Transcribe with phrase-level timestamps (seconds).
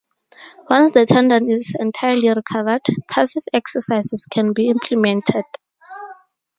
[0.67, 5.43] Once the tendon is entirely recovered, passive exercises can be implemented.